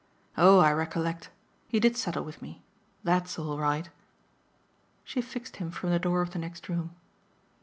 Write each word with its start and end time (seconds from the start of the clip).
"Oh 0.35 0.57
I 0.57 0.71
recollect 0.73 1.29
he 1.67 1.79
did 1.79 1.95
settle 1.95 2.23
with 2.25 2.41
me. 2.41 2.63
THAT'S 3.03 3.37
all 3.37 3.59
right." 3.59 3.87
She 5.03 5.21
fixed 5.21 5.57
him 5.57 5.69
from 5.69 5.91
the 5.91 5.99
door 5.99 6.23
of 6.23 6.31
the 6.31 6.39
next 6.39 6.67
room. 6.69 6.95